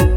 [0.00, 0.11] you